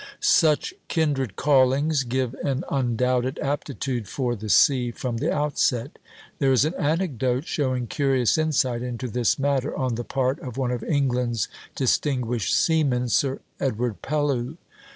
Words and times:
Such 0.19 0.73
kindred 0.87 1.35
callings 1.35 2.01
give 2.03 2.33
an 2.43 2.63
undoubted 2.71 3.37
aptitude 3.37 4.07
for 4.07 4.35
the 4.35 4.49
sea 4.49 4.89
from 4.89 5.17
the 5.17 5.31
outset. 5.31 5.99
There 6.39 6.51
is 6.51 6.65
an 6.65 6.73
anecdote 6.73 7.45
showing 7.45 7.85
curious 7.85 8.35
insight 8.35 8.81
into 8.81 9.07
this 9.07 9.37
matter 9.37 9.77
on 9.77 9.93
the 9.93 10.03
part 10.03 10.39
of 10.39 10.57
one 10.57 10.71
of 10.71 10.83
England's 10.83 11.49
distinguished 11.75 12.51
seamen, 12.57 13.09
Sir 13.09 13.41
Edward 13.59 14.01
Pellew. 14.01 14.57